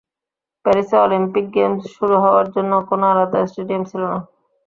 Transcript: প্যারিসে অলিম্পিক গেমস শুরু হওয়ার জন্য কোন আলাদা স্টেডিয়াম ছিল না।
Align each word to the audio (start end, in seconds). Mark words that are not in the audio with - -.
প্যারিসে 0.65 0.95
অলিম্পিক 0.99 1.45
গেমস 1.55 1.83
শুরু 1.95 2.15
হওয়ার 2.23 2.47
জন্য 2.55 2.71
কোন 2.89 3.01
আলাদা 3.11 3.39
স্টেডিয়াম 3.49 3.83
ছিল 3.89 4.01
না। 4.05 4.19